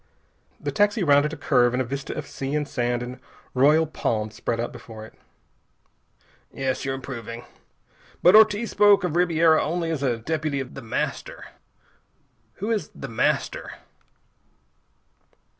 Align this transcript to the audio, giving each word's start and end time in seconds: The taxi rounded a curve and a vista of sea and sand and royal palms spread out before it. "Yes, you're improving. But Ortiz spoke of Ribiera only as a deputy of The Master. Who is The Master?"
The 0.59 0.71
taxi 0.71 1.03
rounded 1.03 1.31
a 1.31 1.37
curve 1.37 1.73
and 1.73 1.79
a 1.79 1.85
vista 1.85 2.15
of 2.17 2.25
sea 2.25 2.55
and 2.55 2.67
sand 2.67 3.03
and 3.03 3.19
royal 3.53 3.85
palms 3.85 4.33
spread 4.33 4.59
out 4.59 4.71
before 4.71 5.05
it. 5.05 5.13
"Yes, 6.51 6.83
you're 6.83 6.95
improving. 6.95 7.45
But 8.23 8.35
Ortiz 8.35 8.71
spoke 8.71 9.03
of 9.03 9.15
Ribiera 9.15 9.61
only 9.63 9.91
as 9.91 10.01
a 10.01 10.17
deputy 10.17 10.59
of 10.59 10.73
The 10.73 10.81
Master. 10.81 11.49
Who 12.53 12.71
is 12.71 12.89
The 12.95 13.09
Master?" 13.09 13.73